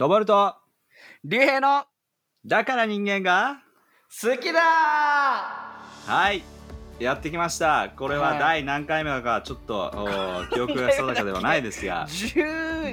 [0.00, 0.54] ロバルト
[1.24, 1.84] 竜兵の
[2.46, 3.60] だから人間が
[4.08, 6.42] 好きだはい。
[6.98, 7.92] やってきました。
[7.94, 8.38] これははい。
[8.38, 12.06] 第何回目だかちょっと、おー記憶が定かではないですが。
[12.08, 12.92] 14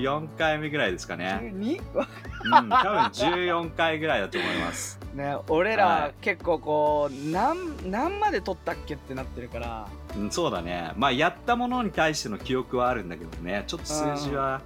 [0.00, 1.82] 14回目ぐらいですかね、12?
[1.82, 4.98] うん、多分14回ぐらいだと思います。
[5.12, 6.14] ね俺ら、はい。
[6.22, 9.86] 結構こう何何まで撮ったっけってなってるから。
[10.16, 10.92] うんそうだね。
[10.96, 13.64] まあやったものに対しての記憶はあるんだけどね。
[13.66, 14.62] ちょっと数字は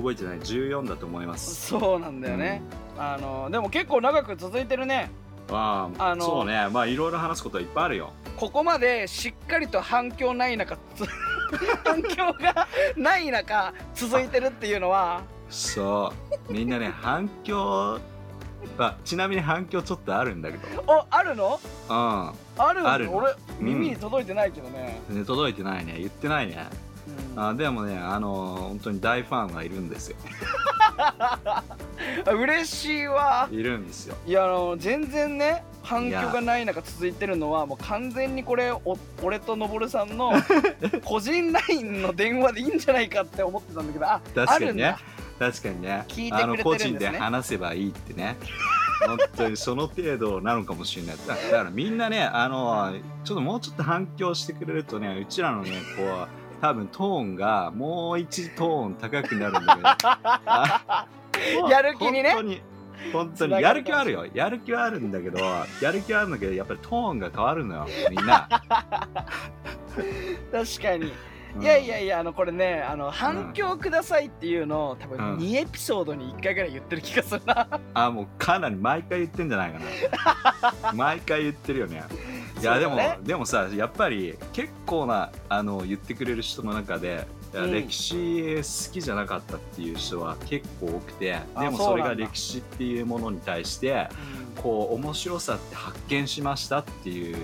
[0.00, 0.38] 覚えてない。
[0.38, 1.68] 14だと思います。
[1.68, 2.62] そうなんだよね、
[2.98, 5.10] あのでも結構長く続いてるね。
[5.52, 6.68] あああのそうね。
[6.70, 8.12] まあいろいろ話すことはいっぱいあるよ。
[8.36, 11.04] ここまでしっかりと反響ない中つ
[11.84, 15.22] 反響がない中続いてるっていうのは。
[15.48, 16.12] そ
[16.48, 16.52] う。
[16.52, 17.98] みんなね 反響
[18.78, 20.82] あちなみに反響ちょっとあるんだけど。
[20.86, 21.58] おあるの？
[21.88, 22.32] うあ
[22.72, 23.16] るあるの。
[23.16, 23.66] 俺うん。
[23.66, 25.96] 耳に届いてないけどね、ん、ね、届いてないね。
[25.98, 26.68] 言ってないね
[27.36, 27.42] うん。
[27.48, 30.16] あでもねあの本当に大ファンがいるんですよ。
[30.98, 31.62] あ
[32.32, 33.48] 嬉しいわ。
[33.50, 34.16] いるんですよ。
[34.26, 40.32] いやあの全然ね反響がない中続いてるのはもう完全にこれお俺とのぼるさんの
[41.04, 44.96] 個人 LINE の電話でいいんじゃないかって思ってたんだけどあ確かにね。
[45.38, 46.04] 確かにね。
[46.06, 47.08] 聞いてくれてるんですね。
[47.08, 48.36] あの個人で話せばいいってね。
[49.06, 51.16] 本当にその程度なのかもしれない。
[51.26, 52.92] だだからみんなねあの
[53.24, 56.28] ちょっともうちょっと反響してくれるとねうちらのねこう
[56.60, 59.88] 多分トーンがもう一トーン高くなるんだけど。
[60.46, 61.06] あ
[61.70, 62.30] やる気にね。
[62.30, 62.62] 本当に
[63.12, 63.62] 本当に。
[63.62, 64.26] やる気はあるよ。
[64.34, 65.38] やる気はあるんだけど
[65.80, 68.48] やる気はあるんだけどやっぱりトーンが変わるのよみんな、
[70.52, 71.12] 確かに。
[71.56, 71.62] うん。
[71.62, 75.38] いやいやいやあのこれねあの反響くださいっていうのを多分うん。
[75.38, 77.80] 2エピソードに1回ぐらい言ってる気がするな。
[77.94, 80.92] あもうかなり毎回言ってんじゃないかな。
[80.92, 82.04] 毎回言ってるよね
[82.60, 83.18] いやでも、ね。
[83.22, 94.08] でもさやっぱり結構なあの言ってくれる人の中で歴史好きじゃなかったっていう人は結構多くてあでもそれが歴史っていうものに対して
[94.56, 97.36] こう面白さって発見しましたっていう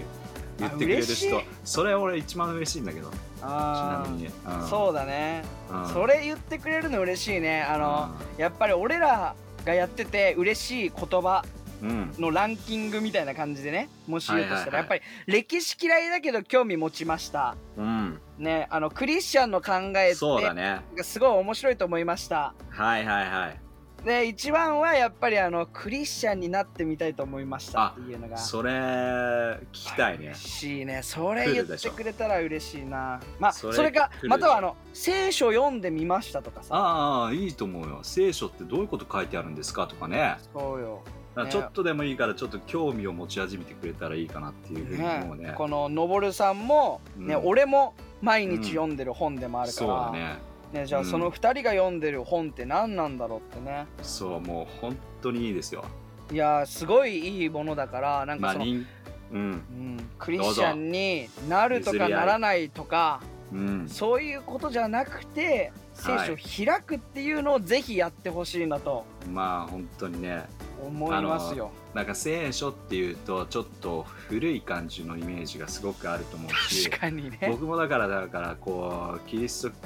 [0.59, 4.69] 言ってくれる人それ俺一番嬉しいんだけどちなみに、うん。
[4.69, 5.45] そうだね。
[5.71, 5.89] うん。
[5.89, 7.63] それ言ってくれるの嬉しいね。
[7.63, 9.35] あのやっぱり俺ら
[9.65, 11.45] がやってて嬉しい言葉
[11.83, 17.57] のランキングみたいな感じでねもし言うとしたら、やっぱり歴史嫌いだけど興味持ちました。
[17.77, 22.55] うん、ねあのクリスチャンの考えそうだってねすごい面白いと思いました。
[22.71, 23.61] はいはいはい。
[24.07, 28.37] で一番はやっぱりあのクリスチャンになってみたいと思いましたっていうのが。
[28.37, 30.27] それ聞きたいね。
[30.27, 31.01] 嬉しいね。
[31.03, 33.21] それ言ってくれたら嬉しいな。
[33.41, 36.77] まあそそれれかまたはあの聖書読んでみましたとかさ。
[36.77, 37.99] ああいいと思うよ。
[38.05, 40.37] 聖書ってどういうこと書いてあるんですかとかね。
[40.53, 41.03] そうよ
[41.37, 45.49] だからちょっとでもいいからちょっと興味を持ち始めてくれたらいいかなっていうふうに思うね。
[45.49, 47.47] ねこののぼるさんもね、うん。
[47.47, 50.39] 俺も毎日読んでる本でもあるかそうら、だね。
[50.73, 51.07] ね、じゃあうん。
[51.07, 53.87] その2人が読んでる本って何なんだろうってね。
[54.01, 55.85] そうもう本当にいいですよ。
[56.33, 58.87] いやーすごいいいものだからなんかその、まあ人
[59.33, 59.41] うん。
[59.41, 63.21] うん、クリスチャンになるとかならないとか
[63.53, 63.89] うん。
[63.91, 69.05] そういうことじゃなくて聖書を開くっていうのをぜひやってほしいなと。
[69.31, 70.47] まあ本当にね
[70.83, 71.71] 思いますよ。
[71.95, 77.39] なんか聖書っていうとちょっと古い感じのイメージがすごくあると思うし確かにね。
[77.51, 79.77] 僕もだからだからこうキリスト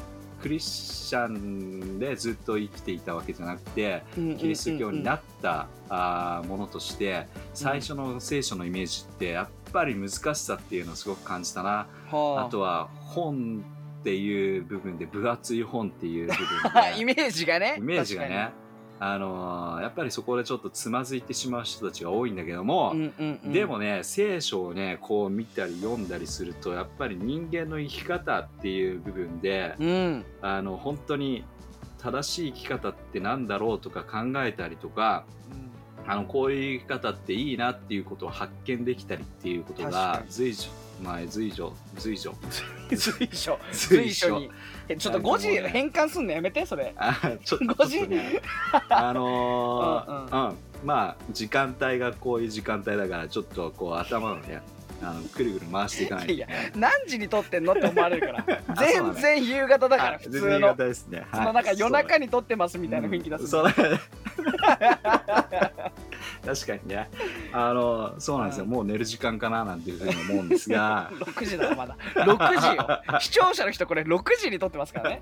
[0.43, 13.65] クリスチャンでずっと生きていたわけじゃなくてキリスト教になっった、あーものとして最初の聖書のイメージってやっぱり難しさっていうのをすごく感じたな、はあとは本
[14.01, 17.77] っていう部分で分厚い本っていう部分 イでメージがね。
[17.79, 18.53] イメージがね
[19.03, 22.93] あのーやっぱりそこでちょっとつまずいてしまう人たちが多いんだけども。
[22.93, 31.45] うんうんうんでもね聖書をねこう見たり読んだりするとやっぱり人間の生き方っていう部分で、うんあの本当に
[31.99, 35.25] 正しい生き方ってなんだろうとか考えたりとか
[36.11, 40.71] あのこういう生き方っていいなっていうことを発見できたりっていうことが随所
[41.03, 42.35] 前随所随所。
[42.91, 43.59] 随所。
[43.73, 44.39] 随 随所。
[44.39, 44.51] に
[44.89, 45.69] えちょっとなんかもう5時ね。
[45.69, 46.93] 変換すんのやめてそれ。
[46.97, 47.15] あ
[47.45, 48.43] ちょっと5時ちょっとね。
[48.91, 50.57] あのーうんうん。
[50.85, 54.61] まあ時間帯がこういう時間帯だからちょっとこう頭をね
[55.03, 56.39] あのくるくる回していかないと、ね、い。
[56.39, 58.63] や何時に撮ってんのって思われるから。
[58.77, 60.55] 全然夕方だからあ普通の。
[60.57, 61.25] 夕方ですね。
[61.33, 64.01] そのなんか夜中にに撮ってますみたいな雰囲気出すそうだね
[66.45, 67.09] 確かにね。
[67.53, 68.71] あのそうなんですよ、うん。
[68.71, 71.11] もう寝る時間かななんていうふうに思うんですが。
[71.21, 71.97] 6時だよまだ。
[72.15, 73.03] 6時よ。
[73.21, 75.21] 視聴者の人これ6時に撮ってますからね。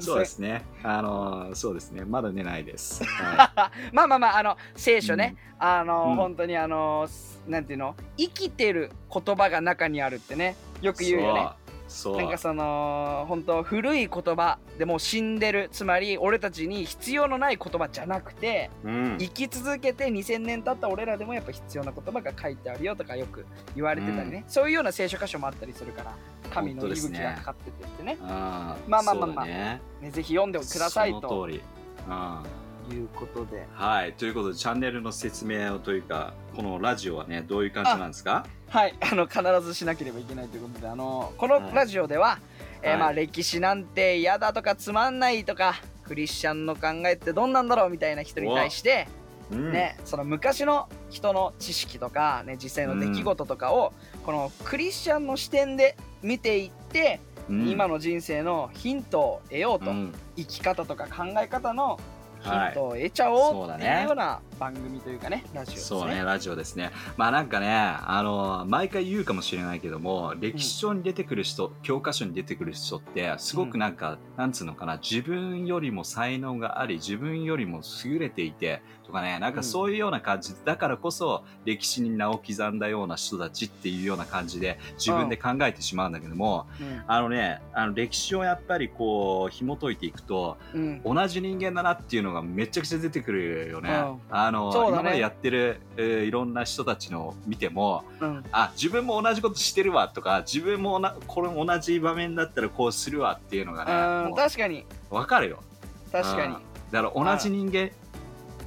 [0.00, 0.64] そうですね。
[0.82, 2.04] あのそうですね。
[2.04, 6.16] まだ寝ないです、はまあまあまああの聖書ね、あの、うん。
[6.16, 7.08] 本当にあの
[7.46, 7.96] なんていうの？
[8.16, 10.56] 生きてる言葉が中にあるってね。
[10.80, 11.48] よくい、言うよね
[11.92, 12.16] そう。
[12.16, 15.68] なんかその本当古い言葉でもう死んでる。
[15.70, 19.16] つまり俺たちに必要のない言葉じゃなくてうん。
[19.18, 26.14] 生き続けて2000年経った俺らでもやっぱ必要な言葉が書いてあるよとかよく言われてたりね、そういうような聖書箇所もあったりするから
[26.50, 28.16] 神の息吹がかかっててってね。
[28.22, 29.46] あーまあまあまあまあ。
[29.46, 29.80] ね。
[30.00, 31.62] ねぜひ読んでくださいそのと通り。
[32.08, 32.61] うん
[32.92, 33.66] いうことで。
[33.74, 34.12] はい。
[34.12, 38.46] ということでチャンネルの説明をというかこのラジオはねどういう感じなんですか？
[38.68, 38.94] はい。
[39.00, 42.38] あの必ずしなければいけないということであのこのラジオでは、
[42.82, 42.98] えーはい。
[43.00, 45.74] まあ、歴史なんて嫌だとかつまんないとか
[46.04, 49.08] クリスチャンの考えってどんなんだろうみたいな人に対して、
[49.50, 49.72] うん。
[49.72, 53.92] ね、その昔の人の知識とか、ね、実際の出来事とかを、
[54.24, 57.68] このクリスチャンの視点で見ていって、うん。
[57.68, 60.14] 今の人生のヒントを得ようと、うん。
[60.36, 62.00] 生き方とか考え方の
[62.42, 66.00] ヒンはいトを得ちゃおそうだねうっていうような番組というかねラジオですね。
[66.00, 66.90] そうねラジオですね。
[67.16, 87.02] まあなんかねあの毎回言うかもしれないけども歴史書に出てくる人、教科書に出てくる人ってすごくなんか、なんつうのかな自分よりも才能があり自分よりも優れていてとかねなんかそういうような感じ、だからこそ歴史に名を刻んだような人たちっていうような感じで自分で考えてしまうんだけども、うん。
[87.06, 91.02] あのねあの歴史をやっぱりこう紐解いていくとうん。
[91.04, 93.90] 同じ人間だなっていうのがめちゃくちゃ出てくるよね。
[93.90, 94.20] うん。
[94.30, 94.88] あの、ね。
[94.88, 98.44] 今までやってる、えーいろんな人たちの見てもうん。
[98.52, 104.24] あ自分も同じことしてるわとか自分もなこれ同じ場面だったらこうするわっていうのがうん。
[104.24, 104.80] ねも確かに。
[105.10, 105.62] う分かるよ。
[106.10, 106.54] 確かに。
[106.54, 106.62] うん。
[106.90, 107.90] だから同じ人間、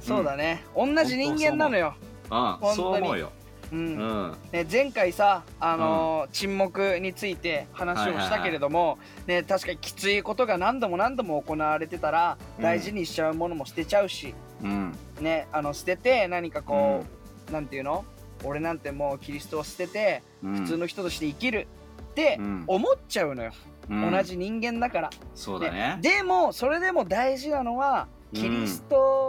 [0.00, 1.94] そうだね、同じ人間なのよ。
[2.30, 3.30] うん、そう思うよ。
[3.76, 3.96] ううん。
[3.98, 12.62] ん、ね、前回さ、あのー沈黙について話をしたけれども、ね、確かにきついことが何度も何度も行われてたらうん。
[12.62, 17.04] 大事にしちゃうものも捨てちゃうし、うん、ね、あの捨てて何かこ
[17.48, 18.04] う、なんていうの？
[18.44, 21.66] 俺なんてもうキリストを捨ててうん、普通の人として生きる
[22.10, 22.64] ってうん。
[22.66, 23.52] 思っちゃうのよ、
[23.88, 24.10] うん。
[24.10, 25.10] 同じ人間だから。
[25.34, 25.98] そうだね。
[26.02, 29.25] でもそれでも大事なのはキリスト、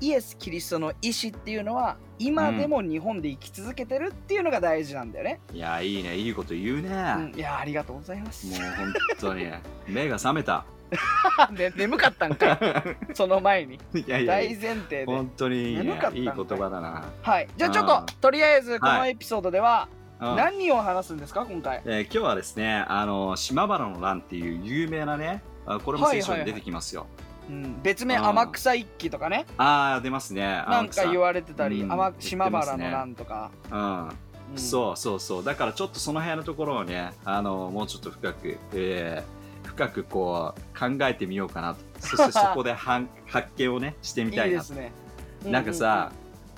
[0.00, 5.40] イエス・キリストの意志っていうのは今でも日本で生き続けてるっていうのが大事なんだよね。
[5.52, 6.88] いやいいねいいこと言うね。
[6.88, 8.46] うん、いやありがとうございます。
[8.46, 9.46] もう本当に
[9.86, 10.64] 目が覚めた。
[11.52, 12.58] ね、眠かったんかい
[13.12, 15.04] その前にいやいや大前提で。
[15.04, 17.04] 本当にいい,、眠かったいいい言葉だな。
[17.22, 19.88] はい、じゃあちょっうんととりあえずこのエピソードでは
[20.20, 21.82] うん何を話すんですか今回？
[21.84, 27.06] えー今日はですね、あの島原の乱っていう有名なね、あこれも聖書に出てきますよ。
[27.48, 30.42] うん、別名うん天草一揆とかねああ、出ますね。
[30.42, 33.50] なんか言われてたり、うん島原の乱とか。
[33.70, 34.10] うん、うん
[34.56, 35.44] そうそうそう。
[35.44, 41.80] だからちょっとその辺のところをね、あのもうちょっと深く、えー深くこう考えてみようかなと。
[42.00, 43.06] そして そこで発
[43.56, 44.48] 見をね、してみたいなと。
[44.48, 44.92] いいですね。
[45.44, 46.10] なんかさ、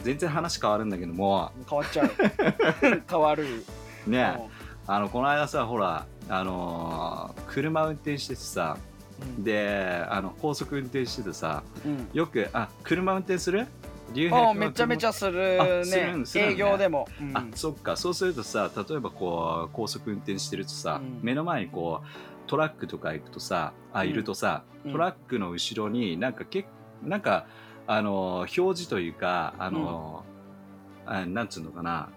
[0.03, 3.03] 全然話変わるんだけども、うんうん、変わっちゃう。
[3.11, 3.65] 変わる。
[4.07, 4.49] ね、
[4.87, 8.79] あのこの間さ、ほら、あのー車運転しててさ、
[9.21, 9.45] うん。
[9.45, 12.09] で、あの高速運転しててさ、うん。
[12.13, 13.67] よく、あ、車運転する？
[14.13, 16.17] 竜兵めちゃめちゃするね。
[16.17, 16.25] ね。
[16.35, 17.37] 営業でも、うん。
[17.37, 17.97] あそっか。
[17.97, 21.21] そうするとさ例えばこう高速運転してるとさ、うん。
[21.23, 22.07] 目の前にこう
[22.49, 24.09] トラックとか行くとさあうん。
[24.09, 24.93] いるとさ、うん。
[24.93, 26.67] トラックの後ろになんかけ
[27.05, 27.47] なんか
[27.87, 30.25] あの表示というかあの、
[31.07, 32.09] あなんつうのかな。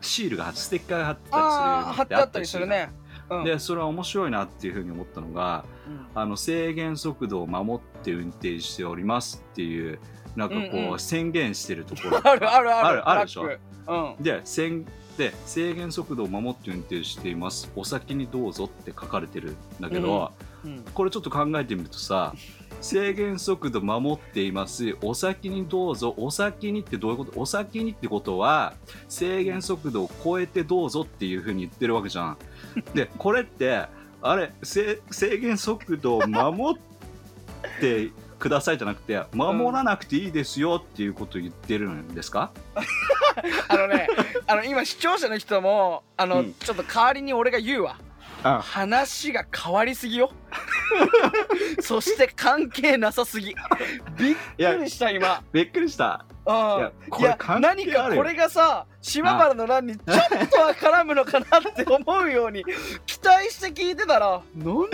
[0.00, 2.90] シールがステッカーが貼ってたりする貼ってあったりするね。
[3.30, 3.44] うん。
[3.44, 6.06] でそれは面白いなっていうふうに思ったのがうん。
[6.14, 9.98] あの制限速度を守って運転しておりますっていう
[10.36, 10.98] なんかこう、うんうん。
[10.98, 12.20] 宣言してるところ。
[12.28, 12.86] あるあるある。
[12.86, 13.48] あるあるでしょ？
[13.86, 14.22] うん。
[14.22, 17.70] で宣で制限速度を守って運転しています。
[17.76, 20.32] お先にどうぞって書かれてるんだけど、
[20.64, 20.84] うん。
[20.92, 22.34] これちょっと考えてみるとさ
[22.80, 24.96] 制限速度守っています。
[25.02, 26.14] お先にどうぞ。
[26.18, 27.40] お先にってどういうこと？
[27.40, 28.74] お先にってことは
[29.08, 32.38] 制限速度を超えてどうぞっていうふうに言ってるわけじゃん
[32.94, 33.86] でこれって
[34.22, 42.50] あれ制制限速度を守ってくださいじゃなくて守らなくていいですよっていうことを言ってるんですか、
[43.68, 44.08] あのね
[44.46, 46.54] あの今視聴者の人もあの、うん。
[46.54, 47.98] ちょっと代わりに俺が言うわ。
[48.42, 50.30] あ話が変わりすぎよ。
[51.80, 53.54] そして関係なさすぎ。
[54.18, 55.42] びっくりした今。
[55.52, 57.20] びっくりしたうん。
[57.20, 57.92] いや何よ。
[57.94, 62.64] かこれがさ島原の乱にちょっとは絡むのかなって思うように
[63.06, 64.84] 期待して聞いてたら何にも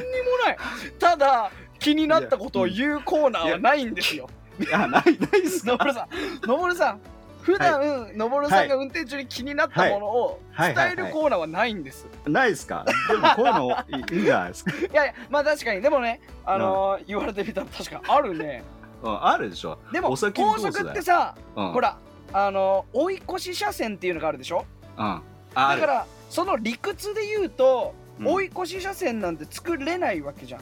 [0.46, 0.58] ない。
[0.98, 4.28] ただ気になったことを言うコーナーはないんですよ。
[4.60, 5.72] いやないないっすか？
[5.72, 6.46] のぼるさん。
[6.48, 7.00] のぼるさん
[7.42, 12.06] 普段のぼるさんが運転中に気になったものを伝えるコーナーはないんです。
[12.26, 12.84] ないっすか？
[13.08, 15.80] でもこういうのいいいんじゃないですか、 いやいやまあ確かに。
[15.80, 18.62] でもねあのー言われてみたら確かにあるね
[19.02, 21.98] うん、あるでしょ、でも高速ってさうん、ほら
[22.32, 24.64] あのー追い越し車線っていうのがあるでしょ？
[24.96, 25.22] うん、
[25.54, 28.26] だからその理屈で言うと、うん。
[28.26, 30.60] 追い越し車線なんて作れないわけじゃん。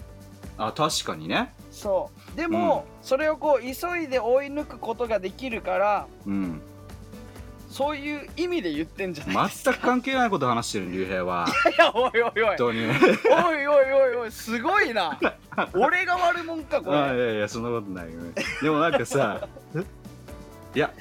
[0.56, 1.52] あ確かにね。
[1.70, 2.36] そう。
[2.36, 6.62] でも、それをこう急いで追い抜くことができるからうん。
[7.68, 9.72] そういう意味で言ってんじゃないですか。
[9.72, 11.46] 全く関係ないこと話してる竜兵は。
[11.76, 12.44] いやおいおいおい。
[12.46, 12.80] 本当に。
[12.86, 12.90] お
[13.54, 15.18] いおいおいおいすごいな
[15.74, 16.96] 俺が悪者かこれ。
[16.98, 18.32] あいやいやそんなことないよね。
[18.62, 19.48] でもなんかさ
[20.74, 20.92] いや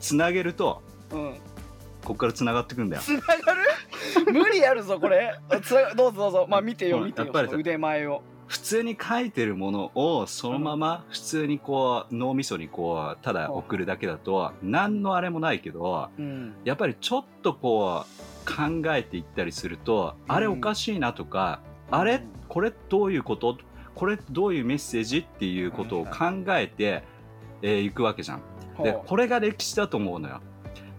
[0.00, 1.34] つなげるとうん。
[2.04, 3.02] こっからつながってくんだよ。
[3.02, 3.62] つながる？
[4.32, 5.38] 無理やるぞこれ。
[5.62, 6.46] つなどうぞどうぞ。
[6.48, 7.26] まあ見てようん見てよ。
[7.26, 8.22] やっぱりその腕前を。
[8.46, 16.54] 普通に書いてるものをそのまま普通にこう脳みそにこうただ送るだけだと何のあれもないけどうん。
[16.64, 18.10] やっぱりちょっとこう
[18.50, 21.60] 考えていったりすると、うんあれおかしいなとか、
[21.92, 23.56] あれこれどういうこと
[24.00, 27.02] これどういうメッセージっていうことを考えて、
[27.60, 28.42] えーいくわけじゃん。
[28.82, 30.40] でほこれが歴史だと思うのよ。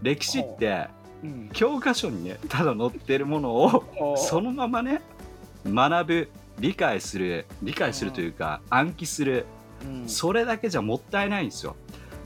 [0.03, 0.87] 歴史って
[1.23, 1.25] う。
[1.25, 1.49] うん。
[1.51, 5.01] 教科書にね ただ載ってるものをそのままね
[5.65, 6.29] 学ぶ
[6.59, 9.47] 理解する理解するというか暗記する。
[9.83, 10.07] うん。
[10.07, 11.75] それだけじゃもったいないんですよ。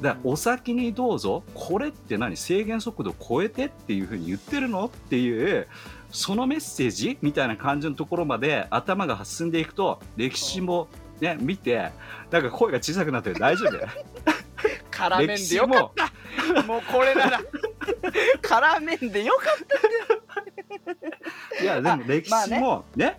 [0.01, 2.35] だからお先にどうぞこれって何？
[2.35, 4.87] 制限速度を超えてっていうふうに言ってるの？
[4.87, 5.67] っていう
[6.15, 10.87] そのメッセージみたいな感じのところまで頭が進んでいくと歴史も
[11.19, 11.91] ね見て
[12.31, 13.77] なんか声が小さくなってる大丈夫？
[14.89, 15.91] 辛麺歴史でよかっも
[16.53, 16.77] たも。
[16.77, 17.41] うこれなら。
[18.41, 19.43] 辛麺でよか
[21.61, 23.17] いやでも歴史もね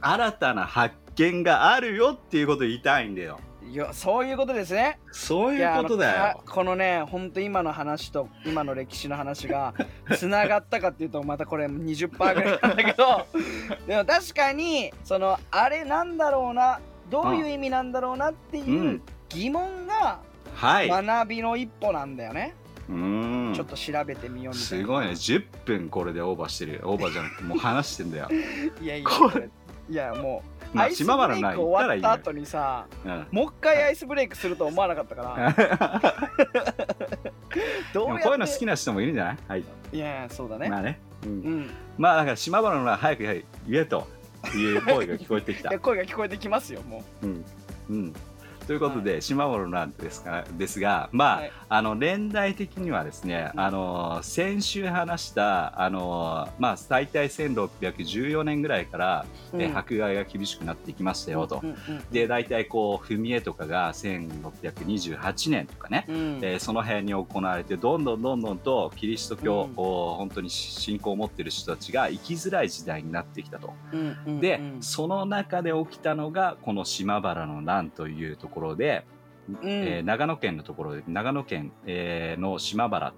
[0.00, 3.40] 新たな発見があるよっていうことを言いたいんだよ
[3.70, 4.98] いやそういうことですね。
[5.12, 6.42] そういうことだよ。
[6.46, 9.74] このねほんと今の話と今の歴史の話が
[10.16, 13.26] つながったかっていうとまたこれ20%ぐらいなんだけど
[13.86, 19.02] でも確かにそのあれなんだろうなどういう意味なんだろうなってういうん。
[19.28, 20.20] 疑問が
[20.54, 20.88] はい。
[20.88, 22.54] 学びの一歩なんだよね、
[22.88, 23.52] うん。
[23.54, 24.84] ちょっと調べてみようみたいな。
[24.84, 25.12] すごいね。
[25.12, 26.74] 10分これでオーバーしてる。
[26.74, 28.28] よオーバーじゃなくてもう話してんだよ。
[28.82, 29.08] いやいや
[29.90, 36.14] いやもう、まあアイスブ島原なレイク終わった後にさうんもう一回アイスブレイクすると思わなかったから
[37.94, 39.38] どうこういうの好きな人もいるんじゃない？
[39.48, 39.64] はい。
[39.92, 41.00] いやそうだね、まあね。
[41.24, 43.44] うんうんまあだから島原のな早く言
[43.80, 44.06] えと
[44.54, 45.70] いう声が聞こえてきた。
[45.80, 47.44] 声が聞こえてきますよもうん。
[47.90, 48.14] うん。
[48.68, 51.52] ということで、島原なんですがですが、まあ、はい。
[51.70, 61.62] あの年代的にはですね、うんあの先週話したあのまあ大体1614年ぐらいから、う、え迫害が厳しくなっていきましたよと。
[62.12, 66.38] で大体こう踏み絵とかが1628年とかね、うん。
[66.42, 69.82] えーその辺に行われてどんどんどんどんとキリスト教うん。
[69.82, 73.72] を本当に信仰を持っている人たちが生きづらい時代になってきたと。
[74.40, 79.04] で、うんその中で起きたのがこの島原の乱というところで、
[79.48, 79.56] うん。
[79.62, 83.14] えー長野県のところで長野県、えーの島原、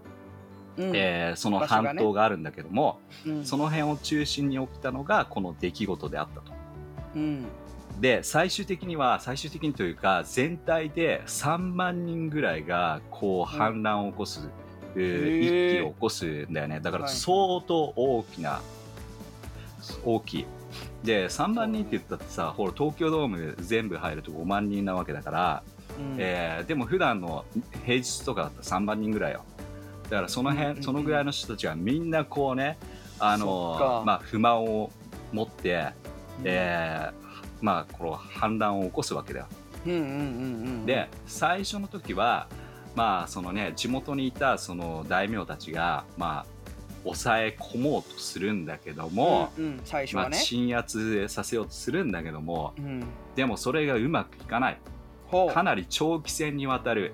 [0.76, 0.92] うん。
[0.94, 3.44] えーその半島があるんだけども、うん。
[3.44, 6.52] その辺を中心に起きたのがこの出来事であったと。
[7.16, 7.46] うん。
[8.00, 14.48] で最終的には最終的にというか全体で3万人ぐらいがこう反乱を起こす、
[14.96, 15.74] えーへー。
[15.74, 16.80] 一気を起こすんだよね。
[16.80, 17.12] だからはい。
[17.12, 18.62] 相当大きな、
[20.04, 20.46] 大きい。
[21.02, 25.62] で3万人って言ったってさほら東京ドーム全部入ると5万人なわけだから、
[25.98, 26.16] うん。
[26.18, 27.44] えーでも普段の
[27.84, 29.44] 平日とかだったら3万人ぐらいよ。
[30.04, 30.84] だからその辺、うんうんうん。
[30.84, 32.78] そのぐらいの人たちがみんなこうね
[33.18, 34.02] あのか。
[34.04, 34.90] まあ不満を
[35.32, 35.92] 持って、
[36.44, 37.20] えー
[37.60, 39.46] まあこの反乱を起こすわけだよ。
[39.86, 40.08] うんうんうんう
[40.82, 40.86] ん。
[40.86, 42.48] で最初の時は
[42.94, 46.46] まあそのね地元にいたその大名たちがまあ
[47.04, 53.04] 抑え込もうとするんだけども、うんうん最初まあ、はね鎮圧させようとするんだけどもうん。
[53.34, 54.78] でもそれがうまくいかない。
[55.54, 57.12] かなり長期戦にわたる。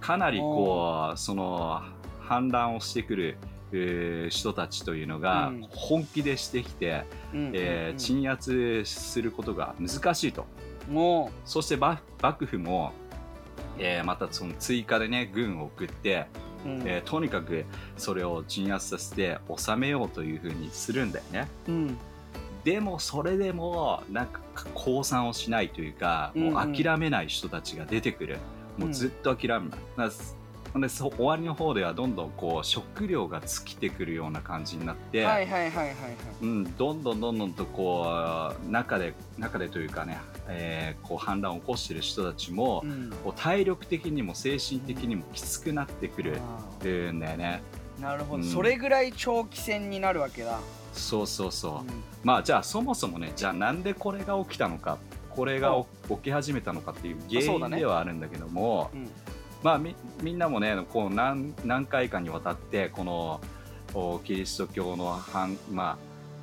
[0.00, 1.82] かなりこうその
[2.20, 3.38] 反乱をしてくる、
[3.72, 5.66] えー人たちというのがうん。
[5.70, 10.46] 本気でしてきて、うんえー鎮圧することが難しいと。
[10.88, 12.92] もそして幕幕府も、
[13.78, 16.26] えーまたその追加でね軍を送って、
[16.64, 16.82] う、うん。
[16.84, 17.64] えーとにかく
[17.96, 21.48] それを鎮圧させて収めようというふうにするんだよね。
[21.68, 21.98] うん。
[22.64, 24.40] でもそれでもなんか
[24.74, 28.38] 降参をしないというか、もう諦めない人たちが出てくる、
[28.76, 30.10] もうずっと諦めない、
[30.78, 35.96] でそ終わりの方ではどんどんこう食料が尽きてくるような感じになって、はいはいはいはいはい。
[36.42, 38.06] うん、どんどんどんどんとこ
[38.68, 43.10] う中で中でというかね、えーこう反乱を起こしている人たちも、うん。
[43.24, 47.62] こう体力的にも精神的にもきつくなってくるあんだよね。
[47.98, 48.48] ーなるほど、うん。
[48.48, 50.60] それぐらい長期戦になるわけだ、
[50.92, 51.72] そうそうそう。
[51.80, 51.86] うん。
[52.22, 54.98] まあじゃあそもそもねじゃあなんでこれが起きたのか
[55.30, 59.10] これが起き始めたのかっていう原因ではあるんだけども、うん
[59.62, 63.40] まあみみんなもねこう何何回かにわたってこの
[63.94, 65.98] おキリスト教の反,、まあ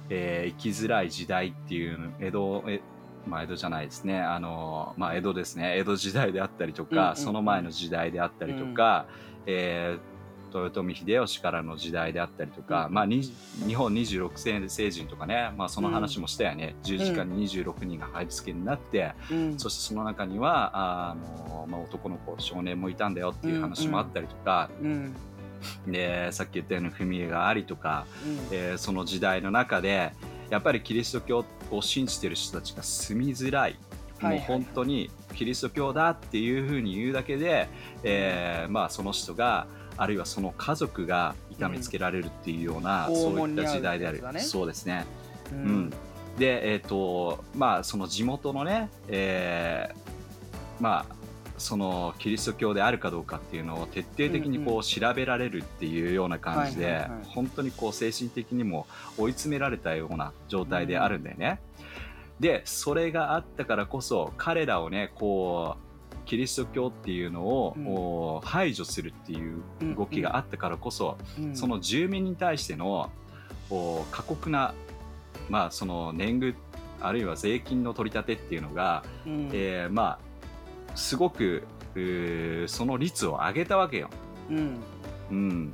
[0.10, 2.82] えー生きづらい時代っていう江戸え
[3.28, 4.22] まあ、江戸じゃないですね。
[4.22, 5.78] あの、まあ、江戸ですね。
[5.78, 7.16] 江戸時代であったりとか、うんうんうん。
[7.18, 9.06] その前の時代であったりとか、
[9.46, 10.17] えー
[10.66, 13.22] 豊臣秀吉からの時代であったりとか、うんまあ、に
[13.68, 19.60] 日本26世星人とかね、まあ、その話もしたよね、十字架に26人が配付けになって、うん。
[19.60, 25.16] そしてその中にはあの、まあ、男の子少年もいたんだよっていう話もあったりとか、うん。
[25.88, 28.38] でさっき言ったように踏み絵がありとか、うん。
[28.52, 30.14] えーその時代の中で
[30.50, 33.78] やっぱりキリスト教を信じてる人たちが住みづらい。
[34.22, 37.68] もう本当にキリスト教だっていうふうに言うだけで、
[38.04, 43.16] えーまあ、その人があるいはその家族が痛めつけられるっていうような、うん。
[43.16, 44.22] そういった時代である。
[44.32, 45.06] ねそうですね、
[45.52, 45.62] ううん。
[45.86, 45.90] ん、
[46.38, 50.18] でえっ、とまあその地元のね、えー
[50.80, 51.18] まあ
[51.58, 58.86] そのキリスト教であるかどうかっていうのを徹底的にこう調べられるっていうような感じで、本当にこう精神的にも
[59.18, 61.60] 追い詰められたような状態であるんだよね。
[62.40, 65.87] でそれがあったからこそ彼らをねこう
[66.28, 69.64] キリスト教っていうのを、排除するっていう
[69.96, 71.56] 動きがあったからこそ、うん。
[71.56, 73.10] その住民に対しての
[74.12, 74.74] 過酷な、
[75.50, 76.56] まあ、その年貢
[77.00, 79.50] あるいは税金の取り立てっていうのが、うん。
[79.54, 80.28] えーまあ
[80.96, 81.64] すごく
[82.68, 84.10] その率を上げたわけよ。
[84.50, 84.78] うん。
[85.30, 85.74] うん、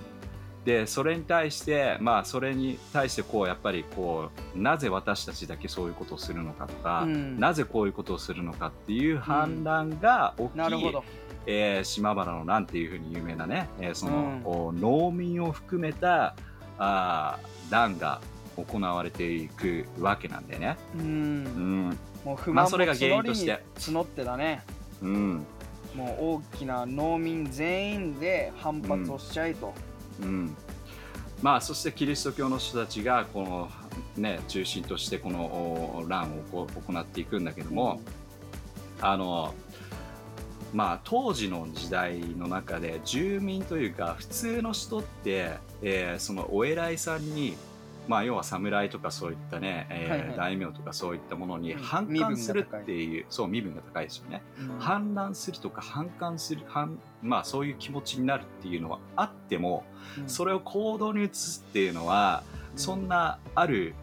[0.66, 7.40] でそれに対してまあそれに対してこうやっぱりこうなぜ私たちだけそういうことをするのかとか、うん。
[7.40, 11.04] なぜこういうことをするのかっていう反乱が起き、なるほど。
[11.46, 14.42] えー島原の乱っていうふうに有名なね、えーその、うん。
[14.46, 16.36] お農民を含めた
[16.78, 18.22] あー乱が
[18.56, 20.78] 行われていくわけなんだよね。
[20.96, 21.44] ううん。
[21.44, 23.52] んもう不満もまあそれが原因として。
[23.52, 24.64] 募りに募ってだね。
[25.02, 25.46] うん。
[25.96, 29.74] もう大きな農民全員で反発をしちゃいと、うん、
[30.22, 30.56] うん。
[31.42, 33.70] まあそしてキリスト教の人たちがこの、
[34.16, 35.44] ね、中心としてこの
[35.98, 38.00] お乱をこう行っていくんだけども、
[39.02, 39.54] あの
[40.74, 47.58] まあ当時の時代の中で住民というか普通の人って、えーそのお偉いさんに
[48.08, 50.38] まあ要は侍とかそういったね、えーはいはい。
[50.38, 51.82] 大名とかそういったものにうん。
[51.82, 54.42] 反感するっていう、そう身分が高いですよね。
[54.60, 54.80] うん。
[54.80, 59.86] 反乱するとか反感する反まあそういう気持ちになるっていうのはあっても、
[60.20, 60.30] うん。
[60.30, 62.44] それを行動に移すっていうのは、
[62.76, 63.94] そんなある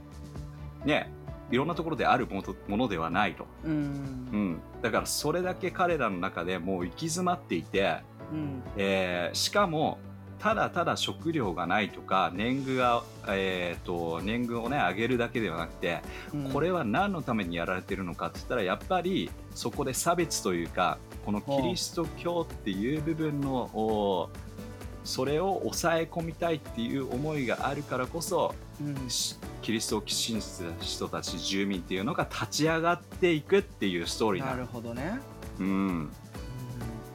[0.84, 1.12] ね
[1.50, 3.72] いろんなところであるものものではないと、うん。
[3.72, 7.98] うん、だからそれだけ彼らの中でもう行き詰まっていて、
[8.32, 8.62] うん。
[8.76, 9.98] えーしかも
[10.40, 16.00] ただただ食料がないとか年貢が、えー、と年貢をね上げるだけではなくて
[16.32, 16.50] うん。
[16.50, 24.30] これは何のためにやられてるのかって言ったらやっぱりそこで差別というかこのキリスト教っていう部分のお
[25.04, 29.10] それを抑え込みたいっていう思いがあるからこそうん。
[29.10, 34.56] しキリストを信じてた人たち住民っていうのが立ち上がっていくっていうストーリーなの。
[34.56, 35.18] なるほどね、
[35.58, 36.10] うん、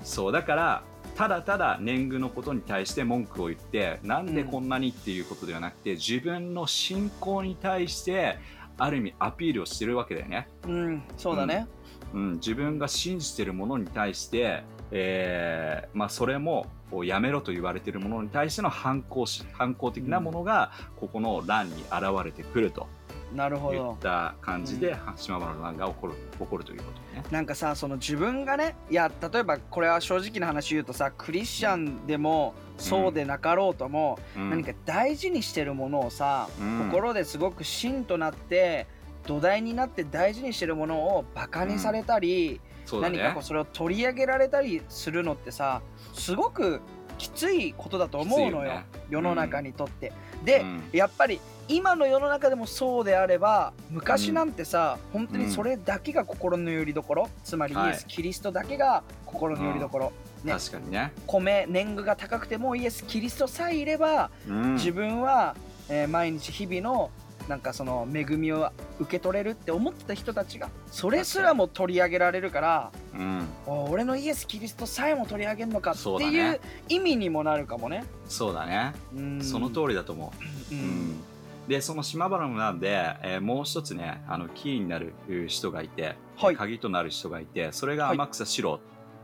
[0.04, 0.84] そうだから
[1.16, 8.38] ただただ年貢のことに対して文句を言ってなんでこんなにっていうことではなくて、自分の信仰に対して
[8.78, 11.68] ある意味アピールをしてるわけだよね、うん、そうだね、
[12.14, 16.68] うん、自分が信じてるものに対して、えーまあ、それも
[17.04, 22.88] やめろと言われているものに対しての反抗し反抗的なものがここの乱に現れてくると
[23.34, 23.92] なるほど。
[23.92, 27.24] いった感じで、島原の乱が起こる起こるということね。
[27.32, 34.50] なんかさその自分がねいや例えばこれは正直な話言うとさクリスチャンでもそうでなかろうとも、うん。
[34.50, 36.90] 何か大事にしてるものをさ、うん。
[36.92, 38.88] 心ですごく芯となって
[39.26, 43.18] 土台になって大事にしてるものをバカにされたり、そうだね。
[43.18, 45.82] 何かこうそれを取り上げられたりするのってさ
[46.14, 46.82] すごく
[47.18, 48.86] きついことだと思うのよね。
[49.10, 50.12] 世の中にとって。
[50.44, 50.84] で、うん。
[50.92, 57.92] やっぱり今の世の中でもそうであれば昔なんてさ、本当にそれだけが心の拠り所、つまりイはい。
[57.94, 60.12] エス・キリストだけが心の拠り所、
[60.44, 60.54] ね。
[60.54, 64.74] 確かにね、米年貢が高くてもイエス・キリストさえいれば、うん。
[64.76, 65.56] 自分は、
[65.90, 67.10] えー毎日日々の
[67.48, 76.60] なんかその恵みを受け取れるって思ってた人たちがそれすらも取り上げられるからうん、お俺のイエス・キリストさえも取り上げるのかっていうね。
[76.90, 78.04] 意味にもなるかもね。
[78.28, 79.42] そうだね、うん。
[79.44, 80.34] その通りだと思
[80.72, 81.24] う、ううんん
[81.68, 86.56] でその島原のなんで、えーもう一つねあのキーになるう人がいて、はい。
[86.56, 88.18] 鍵となる人がいてそれがはい。
[88.18, 88.80] 天草四郎、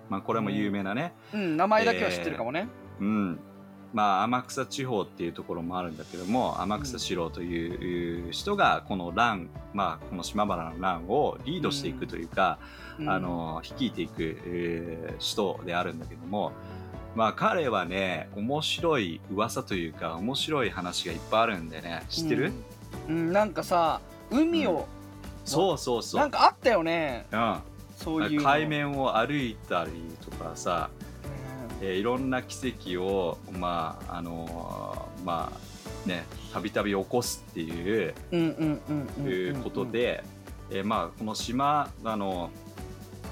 [0.09, 2.67] まあ、これも有名なね、うん、名前だけは知ってるかもね。
[2.99, 3.39] うん。
[3.93, 12.57] まあ、天草地方っていうところもあるんだけども天草四郎という人がこの乱、まあ、この島原の乱をリードしていくというか、
[12.99, 13.09] うん。
[13.09, 14.13] あの率いていく、
[14.45, 16.53] えー人であるんだけども、
[17.15, 22.53] まあ、彼はね面白い噂というか面白い話がいっぱいあるんでね知ってる、
[23.09, 24.87] うん、なんかさ海を、
[25.43, 26.21] そうそうそう。
[26.21, 27.25] なんかあったよね。
[27.31, 27.57] うん。
[27.97, 28.49] そういうの。
[28.49, 29.91] 海面を歩いたり
[30.23, 30.89] とかさ、
[31.81, 39.31] えーいろんな奇跡をまああのーまあねたびたび起こすっていううんうんうんうんうん。
[39.31, 40.23] いうことで、
[40.69, 42.51] えーまあこの島あの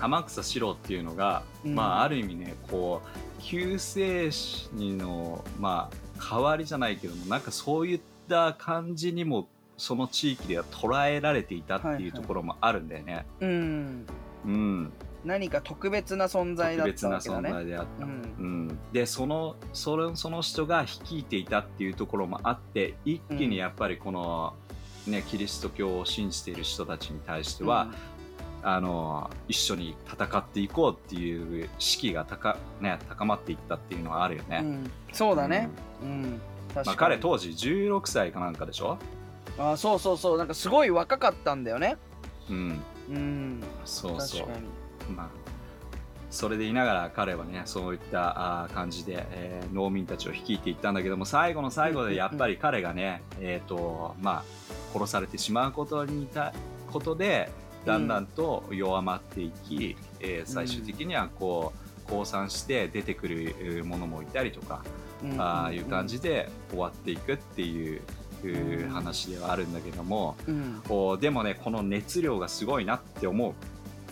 [0.02, 1.76] 天草四郎っていうのが、うん。
[1.76, 9.48] まあある意味ねこう救世主のまあ代わりじゃないけどもなんかそういった感じにも
[9.78, 13.26] その地域では捉えられていたってはいうところもあるんだよね。
[13.40, 14.06] うん
[14.46, 14.92] うん、
[15.24, 18.06] 何か特別な存在だっ特別なたわけだね存在であった。
[18.06, 24.54] うんうん、でそのそのその人が率いていたっていうところもあって一気にやっぱりこの、
[25.08, 27.90] ね、キリスト教を信じている人たちに対しては、
[28.62, 34.62] あの一緒に戦っていこうっていう士気が高,、ね、高まっていったっていうのはあるよね。
[34.64, 34.92] うん。
[35.14, 35.70] そうだね。
[36.02, 36.42] うん、
[36.74, 38.98] 確かまあ、に彼当時16歳かなんかでしょ、
[39.58, 40.38] あそうそうそう。
[40.38, 41.98] なんかすごい若かったんだよね。
[42.50, 43.64] うん、うん。
[43.86, 44.42] そうそう。
[44.42, 45.16] 確かに。
[45.16, 45.30] まあ、
[46.30, 54.44] それでいながら彼はねそういったあー感じで、えー農民たちを率いていったんだけども最後の最後でやっぱり彼がね、えーとまあ、
[54.94, 56.54] 殺されてしまうことにた
[56.92, 57.52] ことで
[57.86, 61.74] だんだんと弱まっていき、えー最終的にはこ
[62.08, 64.84] う降参して出てくるえーものもいたりとか、
[65.24, 65.42] うん。
[65.42, 68.02] ああいう感じで終わっていくっていう
[68.90, 70.82] 話ではあるんだけども、うん。
[70.88, 73.54] こうでもねこの熱量がすごいなって思う。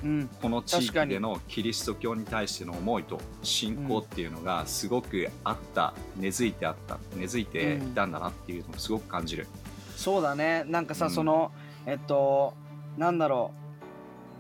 [0.04, 0.30] うん。
[0.42, 9.48] この地域でのキリスト教に対しての思いと信仰っていうのがすごくあった、根付いてあった根付いていたんだなっていうのをすごく感じる。
[9.96, 10.64] そうだね。
[10.68, 11.12] なんかさ、うん。
[11.12, 11.52] その
[11.88, 12.54] えっと
[12.98, 13.52] なんだろ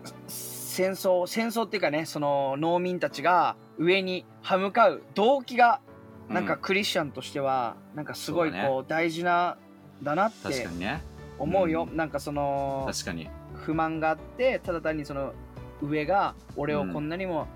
[0.04, 0.08] う。
[0.28, 5.82] 戦争戦争っていうかねその農民たちが上に歯向かう動機が
[6.30, 9.58] なんかうクリスチャンとしてはなんかすごいこう大事な
[10.04, 10.68] だなって
[11.40, 11.98] 思うよ、うん。
[11.98, 13.30] なんかその確かに。
[13.56, 15.34] 不満があってただ単にその
[15.82, 16.94] 上が俺をうん。
[16.94, 17.48] こんなにも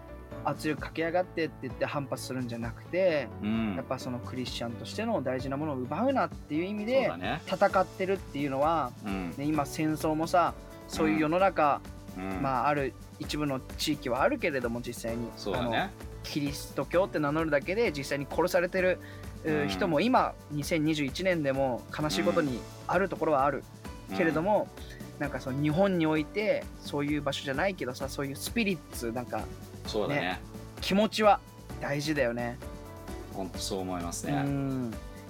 [0.44, 3.76] 圧力かけやがってって言って反発するんじゃなくて、うん。
[3.76, 7.12] やっぱそのクリスチャンとしての大事なものを奪うなっていう意味で
[7.46, 10.56] 戦ってるっていうのは、うんね、今戦争もさ
[10.92, 11.82] そういう世の中、
[12.18, 12.42] うん。
[12.42, 15.30] まあある一部の地域はあるけれども実際に。
[15.38, 15.90] そうだね。
[16.24, 19.00] キリスト教って名乗るだけで実際に殺されてる、
[19.44, 23.64] ううん人も今2021年でも悲しいことにあるところはある、
[24.16, 24.68] けれども、
[25.18, 30.22] なんかその日本においてそういう場所じゃないけどさそういうスピリッツなんかうんそうだね。
[30.22, 30.42] ね
[30.82, 31.40] 気持ちは
[31.80, 32.58] 大事だよね。
[33.34, 34.42] 本当そう思いますうね。
[34.42, 34.46] ん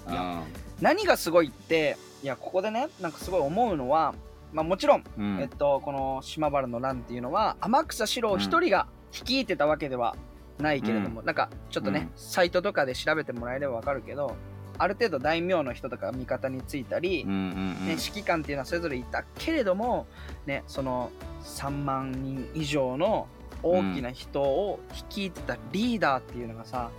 [0.07, 0.11] うん。
[0.11, 0.43] いや
[0.81, 4.13] 何がすごいっていやここでねなんかすごい思うのは、
[4.53, 5.39] まあ、もちろん、うん。
[5.39, 10.15] えっと、この島原の乱っていうのは天草四郎一人が率いてたわけでは
[10.59, 12.19] ないけれども、なんかちょっとね、うん。
[12.19, 14.35] サイトとかで調べてもらえればわかるけど
[14.77, 17.39] ある程度大名の人とかが味方についたり、うんうんう
[17.83, 17.87] ん。
[17.87, 20.07] ね、指揮官っていうのはそれぞれいたけれども、
[20.45, 21.11] ね、その
[21.43, 23.27] 3万人以上の
[23.63, 26.89] 大きな人を率いてたリーダーっていうのがさ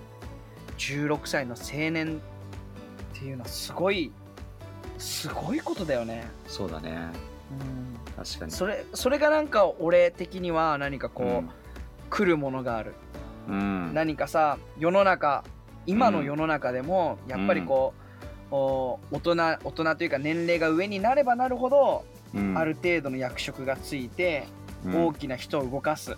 [0.78, 2.20] 16歳の青年
[3.14, 4.12] っていうのはすごい
[4.98, 6.24] すごいことだよね。
[6.46, 6.90] そうだね。
[6.90, 7.12] うん、
[8.16, 8.52] 確かに。
[8.52, 11.50] それそれがなんか俺的には何かこう、
[12.10, 12.94] 来るものがある。
[13.48, 13.94] うん。
[13.94, 15.44] 何かさ世の中
[15.86, 17.94] 今の世の中でもやっぱりこ
[18.50, 22.56] う、お大人大人というか年齢が上になればなるほど、うん。
[22.56, 24.46] ある程度の役職がついて、
[24.84, 25.06] うん。
[25.06, 26.12] 大きな人を動かす。
[26.12, 26.16] っ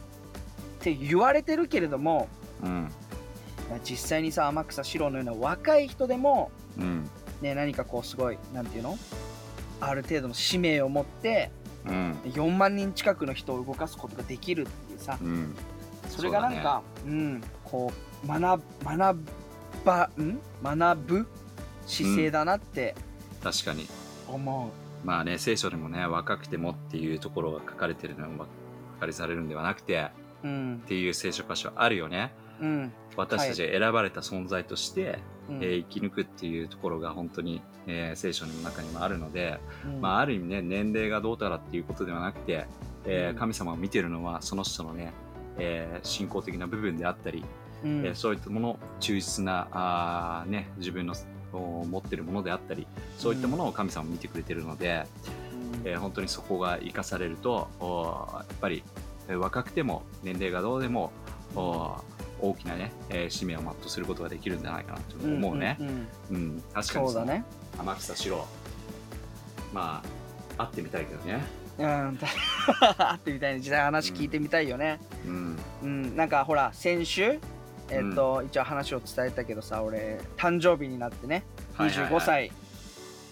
[0.80, 2.28] て言われてるけれども
[2.62, 2.90] うん。
[3.82, 7.08] 実際にさ天草四郎のような若い人でも、うん。
[7.40, 8.98] ね、何かこうすごいなんていうの？
[9.86, 11.50] ある程度の使命を持って
[11.86, 12.12] うん。
[12.24, 15.18] 4万人近くの人を動かすことができるっていうさ。
[15.20, 15.54] うん。
[16.08, 17.42] それがなんかう、ん。
[17.64, 17.92] こ
[18.24, 19.18] う学学
[19.84, 20.40] ばん？
[20.62, 21.26] 学ぶ
[21.86, 22.94] 姿勢だなって
[23.42, 23.86] 確かに。
[24.28, 24.70] 思
[25.04, 28.46] まあね聖書でもね若くてもっていうところが書かれてるのは
[28.94, 30.10] 書かれされるんではなくて
[30.42, 30.80] う、うん。
[30.84, 32.32] っていう聖書箇所あるよね。
[32.60, 32.92] うん。
[33.16, 35.18] 私たちが選ばれた存在として、
[35.48, 35.56] うん。
[35.56, 40.00] えー生き抜くっていうところが本当に、えー聖書の中にもあるので、うん。
[40.00, 42.66] まあ、ある意味ね年齢がどうたらっていうことではなくて、
[43.04, 43.38] えーうん。
[43.38, 45.12] 神様を見てるのはその人のね、
[45.58, 47.44] えー信仰的な部分であったり、
[47.84, 48.06] うん。
[48.06, 51.14] えーそういったもの忠実なあー、ね、自分の
[51.52, 55.04] お持ってるものであったりそういったものを神様見てくれてるので、
[55.82, 55.88] うん。
[55.88, 57.68] えー本当にそこが生かされると
[58.38, 58.82] やっぱり
[59.28, 61.12] えー若くても年齢がどうでも
[62.40, 65.76] 大きなね、えー使命を全うすることができるんじゃないかなと思うね。
[65.80, 66.08] んんん。
[66.30, 66.62] うん。
[66.72, 67.14] 確かにそう。
[67.14, 67.44] だね。
[67.78, 68.46] 天草四郎。
[69.72, 70.02] ま
[70.56, 71.44] あ会ってみたいけどね。
[71.78, 72.18] うん。
[72.18, 73.58] 会ってみたいね。
[73.58, 75.00] 実際話聞いてみたいよね。
[75.26, 75.58] うん。
[75.82, 77.38] うん、なんかほら先週
[77.90, 81.44] えっ、と、一応話を伝えたけどさ俺誕生日になってね
[81.74, 82.12] はいはいはい。
[82.12, 82.52] 25歳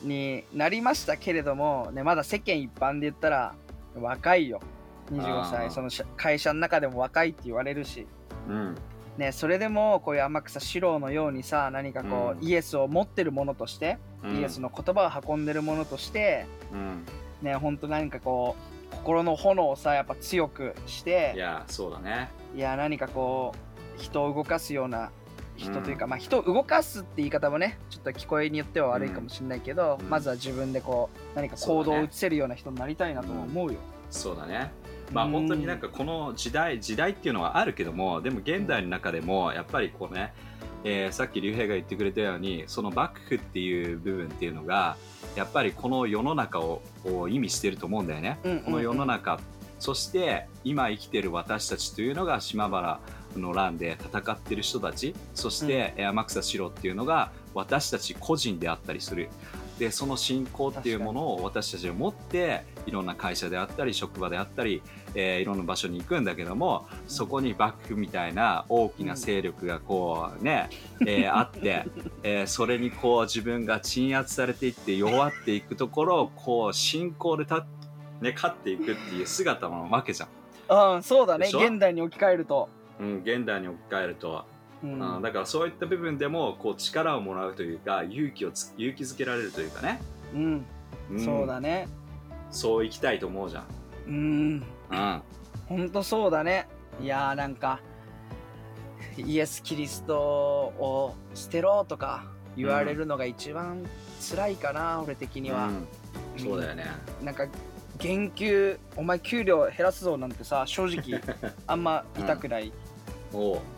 [0.02, 3.54] になりましたけれども、ね、まだ世間一般で言ったら
[3.94, 4.60] 若いよ。
[5.10, 5.50] 25あー。
[5.50, 8.06] 歳その社会社の中でも若いって言われるし、
[8.48, 8.74] うん
[9.18, 12.48] ね、それでもこういう天草四郎のようにさ何かこう、うん。
[12.48, 14.36] イエスを持ってるものとして、うん。
[14.38, 17.04] イエスの言葉を運んでるものとしてうん。
[17.42, 18.56] ね本当何かこ
[18.90, 22.30] う心の炎をさやっぱ強くしていやそうだね。
[22.56, 23.54] いや何かこ
[23.98, 25.10] う人を動かすような
[25.56, 30.08] 人というか、まあ人を動かすって言い方もねちょっと聞こえによっては悪いかもしれないけど、うん。
[30.08, 33.78] まずは自分でこう何か行動を移せるような人になりたいなとも思うよ。
[34.10, 34.70] そうだね
[35.12, 35.32] まあうん。
[35.32, 40.32] 本当になんかこの時代時代っていうのはあるけどもでも現代の中でもやっぱりこうね、
[40.84, 44.96] えーさっき竜兵が言ってくれたようにその幕府っていう部分っていうのが
[45.36, 48.38] やっぱりこの世の中をを意味してると思うんだよね。
[48.44, 48.64] うんうんうん。
[48.64, 49.38] この世の中。
[49.78, 53.00] そして今生きてる私たちというのが島原
[53.36, 55.12] の乱で戦ってる人たち。
[55.34, 59.28] そしてえー天草四郎っていうのが私たち個人であったりする
[59.78, 64.82] でその信仰っていうものを私たちが持っていろんな会社であったり職場であったり、
[65.14, 70.68] えーいろんな場所に行くんだけどもそこに幕府みたいな大きな勢力がこうね、
[71.06, 71.84] えー あって、
[72.22, 77.66] えーそれにこう自分が鎮圧されていって弱っていくところをこう信仰でた、
[78.20, 80.94] ね、勝っていくっていう姿なわけじゃん。
[80.94, 81.48] うん、そうだね。
[81.48, 82.68] 現代に置き換えると。
[83.00, 84.44] うん、現代に置き換えると、
[84.82, 85.16] うん。
[85.16, 90.00] うんだからそういった部分でもこう力をもらうというか勇気をつ勇気づけられるというかね、
[90.34, 90.66] うん。
[91.14, 91.18] ん。
[91.18, 91.88] そうだね。
[92.50, 93.64] そう生きたいと思うじゃん。
[94.06, 94.62] うん。
[94.90, 95.22] うん。
[95.68, 96.68] ほんとそうだね。
[97.00, 97.80] いやーなんか
[99.16, 102.24] イエス・キリストを捨てろとか
[102.56, 103.84] 言われるのが一番
[104.20, 105.86] 辛いかな、俺的には、うん。
[106.38, 106.84] そうだよね。
[107.22, 107.46] なんか
[107.98, 111.20] 減給お前給料減らすぞなんてさ正直
[111.66, 112.72] あんま痛くない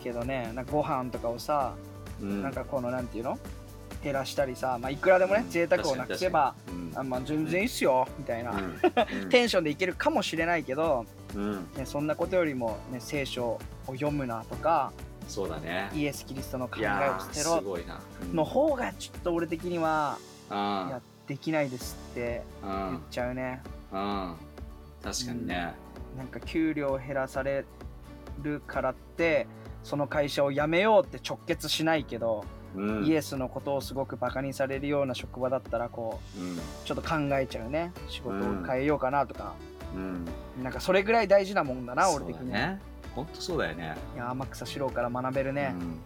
[0.03, 1.75] けどね、なんかご飯とかをさ、
[2.21, 3.39] うん、なんかこのなんていうの？
[4.03, 5.51] 減らしたりさまあいくらでもね、うん。
[5.51, 6.93] 贅沢をなくせば、うん。
[6.95, 8.79] あまあ全然いいっすよみたいな、うん。
[9.31, 14.93] テンションでいけるかもしれないけど、うん、ね、そんなことよりも、ね、聖書を読むなとか
[15.27, 15.91] そうだね。
[15.95, 17.99] イエス・キリストの考いえを捨てろごいな。
[18.23, 18.37] うん。
[18.37, 20.19] の方がちょっと俺的には、
[20.51, 20.57] うん
[20.89, 24.35] いやできないですってう言っんちゃうね、うん
[25.03, 25.73] 確かにね。
[26.19, 27.65] なんか給料を減らされ
[28.43, 29.47] るからって
[29.83, 32.45] その会社を辞めようって直結しないけど、
[32.75, 33.05] うん。
[33.05, 36.59] イエスのことをすごくバカにされるような職場だったらこううん。
[36.85, 37.93] ちょっと考えちゃうね。
[38.09, 39.55] 仕事を変えようかなとか、
[39.95, 40.25] うん。
[40.63, 42.51] なんかそれぐらい大事なもんだな俺的に。
[42.51, 42.81] ね。
[43.15, 43.97] 本当そうだよね。
[44.15, 45.75] いや天草四郎から学べるね。
[45.75, 45.99] うん。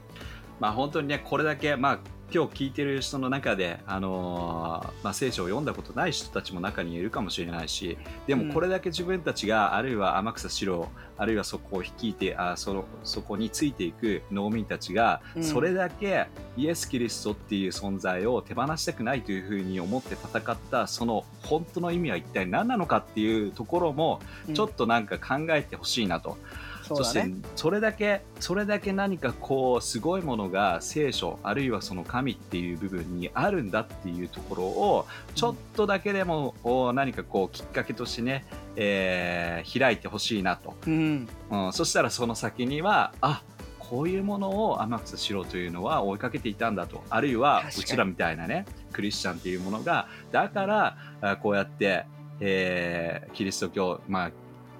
[0.60, 1.98] まあ本当にねこれだけまあ
[2.30, 8.48] 今日聞いてる人の中で、あのーまあ、聖書を読んだことない人たちも中にいるかもしれないしでうん。
[8.48, 15.42] もこれだけ自分たちが、あるいは天草四郎あるいはそこを率いてあそのそこについていく農民たちが、うん。
[15.42, 16.26] それだけ
[16.58, 24.54] イエス・キリストっていう存在を手放したくないというふうに思って戦ったその本当の意味は一体何なのかっていうところもうん。
[24.54, 26.30] ちょっとなんか考えてほしいなと。
[26.30, 27.04] そうだね。
[27.04, 38.44] してそれだけそれだけ何かこうすごいものが聖書あるいはその神っていう部分にあるんだっていうところをちょっとだけでも、お何かこうきっかけとしてね、
[38.76, 41.28] えー開いてほしいなと、うん。
[41.50, 43.42] うん、そしたらその先にはあ
[43.78, 47.02] こういうものを天草四郎というのは追いかけていたんだと。
[47.08, 52.04] あるいはうちらみたいなねクリスチャンっていうものがだからあこうやって、
[52.40, 54.30] えーキリスト教まあ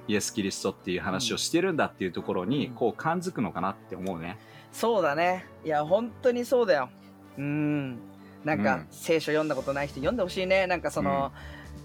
[0.08, 4.38] イエス・キリストっていう話をしてるんだっていうところに、うんこう感づくのかなって思うね。
[4.72, 6.90] そうだねいや本当にそうだよ
[7.38, 7.98] うん
[8.44, 11.32] なんか、うん聖書読んだことない人読んでほしいねなんかその、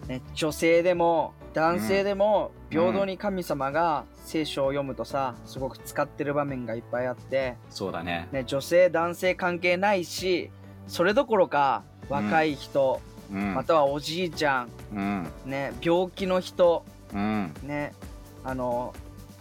[0.08, 8.28] ね、女性でも男性でもうん平等に神様が聖書を読むとさすごく使ってる場面がいっぱいあって、そうだね。
[8.32, 10.50] ね、女性男性関係ないし
[10.88, 13.54] それどころか若い人、うん。
[13.54, 15.28] またはおじいちゃん、うん。
[15.46, 17.54] ね、病気の人うん。
[17.64, 17.94] ね
[18.44, 18.94] あの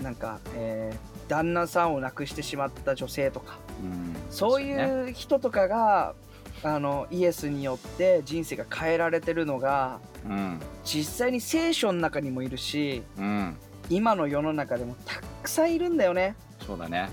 [0.02, 6.14] なんか、えー旦那さんを亡くしてしまった女性とかうんそうねいう人とかが
[6.62, 10.60] あのイエスによって人生が変えられてるのがうん。
[10.84, 13.56] 実際に聖書の中にもいるしうん。
[13.88, 16.36] 今の世の中でもたくさんいるんだよね
[16.66, 17.08] そうだね。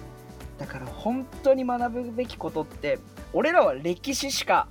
[0.58, 2.99] だから本当に学ぶべきことって
[3.32, 4.67] 俺らは歴史しか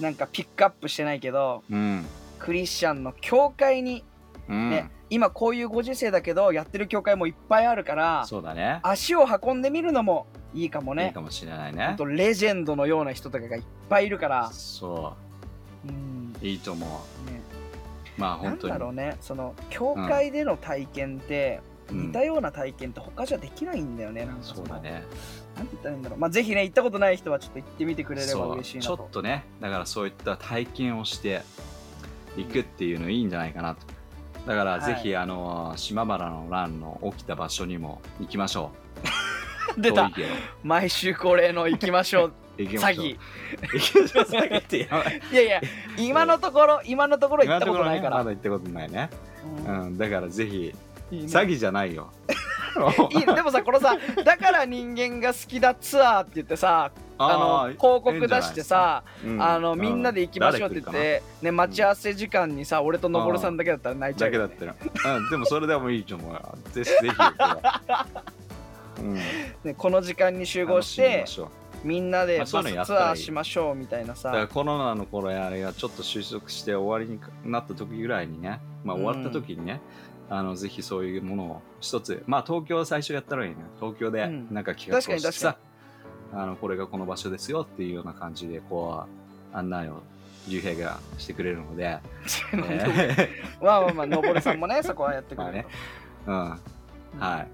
[0.00, 2.06] なんかピックアップしてないけどうん。
[2.38, 4.04] クリスチャンの教会に
[4.48, 4.70] うん。
[4.70, 8.80] ね、今こういうご時世だけどやってる教会もいっぱいあるからそうだね。
[8.82, 11.06] 足を運んでみるのもいいかもね。
[11.06, 11.94] いいかもしれないね。
[11.96, 12.04] と。
[12.04, 15.14] レジェンドのような人とかがいっぱいいるから、そ
[15.86, 15.92] う。
[15.92, 16.34] ん。
[16.42, 16.44] う。
[16.44, 17.30] いいと思う。
[17.30, 17.40] ね、
[18.18, 18.72] まあなん本当に。
[18.72, 19.16] だろうね。
[19.20, 22.06] その教会での体験って、うん。
[22.08, 24.54] 似たような体験って他じゃできないんだよねなんかの。
[24.56, 25.04] そうだね。
[25.54, 26.18] なんて言ったらいいんだろう。
[26.18, 31.42] まあぜひね行ったことない人はちょっと行ってみてくれれば嬉しいなちょとっとねだからそういった体験をして
[32.36, 33.86] いくっていうのいいんじゃないかなと
[34.46, 38.72] だからぜひ、あの島原の乱の起きた場所にも行きましょ
[39.76, 39.80] う。
[39.80, 40.02] 出た。
[40.04, 40.28] 遠いけど。
[40.62, 42.32] 毎週恒例の行きましょう。
[42.58, 43.06] 行きましょう。
[43.06, 43.18] 詐欺。
[43.72, 44.24] 行きましょう。
[44.24, 45.20] 詐欺ってやばい。
[45.32, 45.60] いやいや
[45.96, 49.10] 今のところ今のところ行ったことないから、まだ行ったことないね、
[49.66, 49.82] うん。
[49.86, 50.74] うん、だからぜひ
[51.10, 52.12] 詐欺じゃないよ
[53.34, 64.32] でもさこのさだから人間が好きだツアーって言ってさあのー広告出してさうんあのみんなで行きましょうって言って、ね、待ち合わせ時間にさ俺とのぼるさんだけだったら泣いちゃう。
[64.32, 67.06] よね、だけだったら、うん、でもそれでもいいと思うよぜひぜひ。
[69.00, 69.14] ううん。
[69.14, 69.22] ね
[69.76, 71.24] この時間に集合して
[71.84, 79.80] みんなでバスツアーしましょうみたいなだからさコロナの頃あれがちょっと収束して終わりになった時ぐらいにね、まあ、終わった時にね、
[80.30, 82.22] あのぜひそういうものを一つ。
[82.26, 83.56] まあ東京最初やったらいいね。
[83.78, 84.48] 東京でうん。
[84.50, 85.06] なんか企画をし。
[85.06, 85.32] て確かに。
[85.32, 85.56] さ、
[86.32, 89.04] あのこれがこの場所ですよっていうような感じでこ
[89.52, 90.02] う案内を
[90.48, 91.98] 竜兵がしてくれるので、
[92.52, 93.30] え
[93.62, 95.64] まあまあまあのぼるさんもねそこはやってくれる
[96.26, 97.48] と、ーうんはい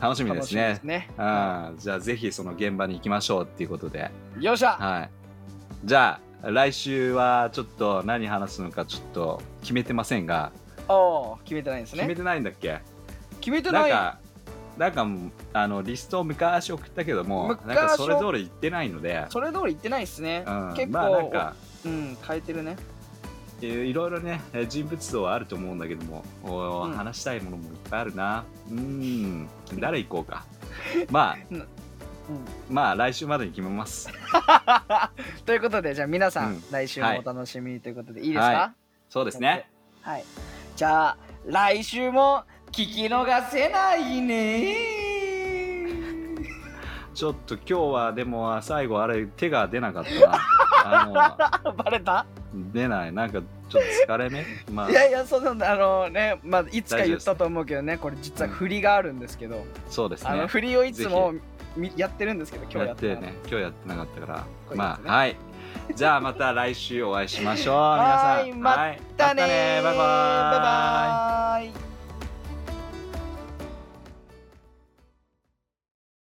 [0.00, 5.10] 楽しみですねすねあじゃあぜひその現場に行きましょうっていうことでよっしゃはい。
[5.84, 10.52] じゃあ、来週はちょっと何話すのかちょっと決めてませんが、
[10.92, 11.98] おー決めてないんですね。
[12.00, 12.80] 決めてないんだっけ？
[13.40, 13.90] 決めてない。
[13.90, 14.18] なんか、
[14.78, 15.06] なんか
[15.52, 22.76] あのリストを昔送ったけども、昔なんかそれぞれ言ってないので、それ通り言ってないですね、うん、結構、まあなんか、うん変えてるね。
[23.62, 26.92] えーいろいろね、えー人物像はあると思うんだけども、おうん。
[26.94, 28.44] 話したいものもいっぱいあるな。
[28.70, 29.48] うーん、
[29.78, 30.44] 誰行こうか。
[31.10, 31.66] まあ、 うん。
[32.70, 34.08] まあ来週までに決めます。
[35.44, 36.62] ということでじゃあ皆さん、うん。
[36.70, 38.74] 来週もお楽しみにということでいいですか、は
[39.10, 39.68] そうですね。
[40.00, 40.24] はい。
[40.80, 44.76] じゃあ、来週も聞き逃せないね。
[47.12, 50.40] ちょっと今日はでも最後あれ手が出なかったな。
[51.12, 52.24] あの バレた？
[52.72, 53.12] 出ない。
[53.12, 54.42] なんかちょっと疲れ目？
[54.72, 54.90] まあ。
[54.90, 55.70] いやいや、そうなんだ。
[55.70, 60.30] あのね、まあ、いつか言ったと思うけどね、これ実は振りがあるんですけど、そうですね。
[60.30, 61.34] あの振りをいつも
[61.76, 63.34] みやってるんですけど、今日やっててね。
[63.42, 64.44] 今日やってなかったから。
[64.74, 65.36] まあはい
[65.94, 67.74] じゃあまた来週お会いしましょう。
[67.74, 68.38] 皆さん。
[68.38, 68.52] はい。
[68.52, 69.96] またねバイバイ。
[69.96, 71.89] バイバイ